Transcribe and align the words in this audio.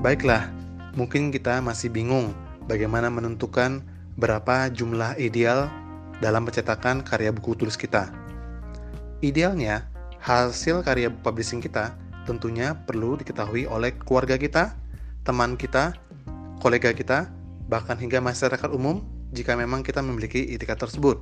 Baiklah, 0.00 0.48
mungkin 0.96 1.28
kita 1.28 1.60
masih 1.60 1.92
bingung 1.92 2.32
bagaimana 2.64 3.12
menentukan 3.12 3.84
berapa 4.16 4.72
jumlah 4.72 5.20
ideal 5.20 5.68
dalam 6.24 6.48
pencetakan 6.48 7.04
karya 7.04 7.28
buku 7.28 7.52
tulis 7.52 7.76
kita. 7.76 8.08
Idealnya, 9.20 9.84
hasil 10.24 10.80
karya 10.88 11.12
publishing 11.12 11.60
kita 11.60 11.92
tentunya 12.24 12.72
perlu 12.88 13.20
diketahui 13.20 13.68
oleh 13.68 13.92
keluarga 13.92 14.40
kita, 14.40 14.72
teman 15.20 15.60
kita, 15.60 15.92
kolega 16.64 16.96
kita, 16.96 17.28
bahkan 17.68 18.00
hingga 18.00 18.24
masyarakat 18.24 18.72
umum 18.72 19.04
jika 19.36 19.52
memang 19.52 19.84
kita 19.84 20.00
memiliki 20.00 20.48
itikat 20.48 20.80
tersebut. 20.80 21.20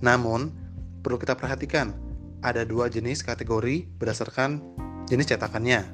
Namun, 0.00 0.56
perlu 1.04 1.20
kita 1.20 1.36
perhatikan, 1.36 1.92
ada 2.40 2.64
dua 2.64 2.88
jenis 2.88 3.20
kategori 3.20 3.84
berdasarkan 4.00 4.64
jenis 5.04 5.36
cetakannya. 5.36 5.84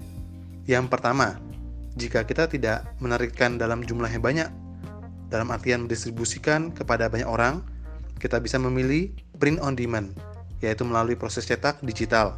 Yang 0.71 0.87
pertama, 0.87 1.50
jika 1.99 2.23
kita 2.23 2.47
tidak 2.47 2.87
menarikkan 3.03 3.59
dalam 3.59 3.83
jumlah 3.83 4.11
yang 4.11 4.23
banyak, 4.23 4.51
dalam 5.31 5.51
artian 5.51 5.87
mendistribusikan 5.87 6.71
kepada 6.75 7.11
banyak 7.11 7.27
orang, 7.27 7.63
kita 8.19 8.39
bisa 8.39 8.59
memilih 8.59 9.11
print 9.39 9.59
on 9.63 9.75
demand, 9.75 10.13
yaitu 10.61 10.85
melalui 10.87 11.17
proses 11.17 11.47
cetak 11.49 11.81
digital, 11.83 12.37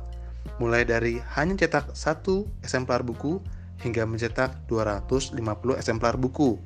mulai 0.57 0.87
dari 0.87 1.19
hanya 1.35 1.59
cetak 1.59 1.93
satu 1.93 2.47
eksemplar 2.63 3.03
buku 3.03 3.43
hingga 3.83 4.07
mencetak 4.07 4.55
250 4.71 5.35
eksemplar 5.77 6.15
buku. 6.15 6.57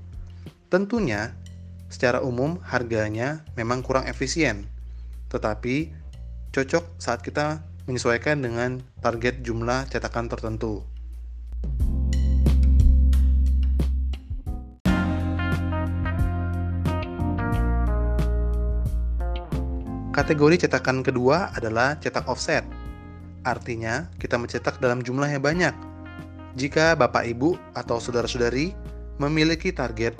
Tentunya, 0.68 1.32
secara 1.88 2.20
umum 2.20 2.60
harganya 2.66 3.46
memang 3.56 3.80
kurang 3.80 4.04
efisien, 4.04 4.68
tetapi 5.32 5.94
cocok 6.52 7.00
saat 7.00 7.24
kita 7.24 7.62
menyesuaikan 7.86 8.42
dengan 8.42 8.82
target 9.00 9.40
jumlah 9.46 9.86
cetakan 9.88 10.26
tertentu. 10.26 10.82
Kategori 20.16 20.64
cetakan 20.64 21.04
kedua 21.04 21.52
adalah 21.52 22.00
cetak 22.00 22.24
offset. 22.24 22.64
Artinya, 23.44 24.08
kita 24.16 24.40
mencetak 24.40 24.80
dalam 24.80 25.04
jumlah 25.04 25.28
yang 25.28 25.44
banyak. 25.44 25.76
Jika 26.56 26.96
Bapak 26.96 27.28
Ibu 27.28 27.76
atau 27.76 28.00
saudara-saudari 28.00 28.72
memiliki 29.20 29.76
target 29.76 30.16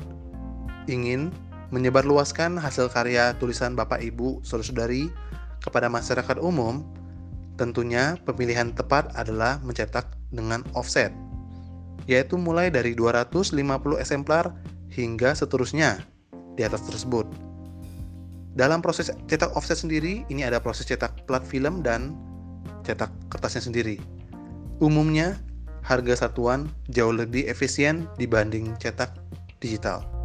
ingin 0.85 1.33
menyebarluaskan 1.73 2.61
hasil 2.61 2.93
karya 2.93 3.33
tulisan 3.41 3.73
Bapak 3.73 4.05
Ibu 4.05 4.45
saudara-saudari 4.45 5.09
kepada 5.65 5.89
masyarakat 5.89 6.45
umum, 6.45 6.85
tentunya 7.57 8.21
pemilihan 8.29 8.77
tepat 8.77 9.09
adalah 9.17 9.65
mencetak 9.65 10.13
dengan 10.29 10.61
offset, 10.77 11.09
yaitu 12.05 12.37
mulai 12.37 12.69
dari 12.69 12.93
250 12.93 13.57
eksemplar 13.97 14.53
hingga 14.93 15.33
seterusnya 15.33 16.05
di 16.53 16.69
atas 16.69 16.85
tersebut. 16.85 17.25
Dalam 18.57 18.81
proses 18.81 19.13
cetak 19.29 19.53
offset 19.53 19.77
sendiri, 19.77 20.25
ini 20.33 20.41
ada 20.41 20.57
proses 20.65 20.89
cetak 20.89 21.29
plat 21.29 21.45
film 21.45 21.85
dan 21.85 22.17
cetak 22.89 23.13
kertasnya 23.29 23.69
sendiri. 23.69 24.01
Umumnya, 24.81 25.37
harga 25.85 26.25
satuan 26.25 26.73
jauh 26.89 27.13
lebih 27.13 27.45
efisien 27.53 28.09
dibanding 28.17 28.73
cetak 28.81 29.13
digital. 29.61 30.16